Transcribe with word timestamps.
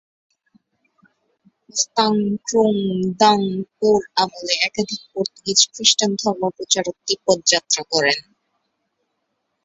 ব্স্তান-স্ক্যোং-দ্বাং-পোর 1.69 2.71
আমলে 4.21 4.53
একাধিক 4.67 5.01
পর্তুগীজ 5.13 5.59
খ্রিষ্টান 5.73 6.11
ধর্মপ্রচারক 6.21 6.95
তিব্বত 7.07 7.39
যাত্রা 7.51 7.81
করেন। 7.91 8.19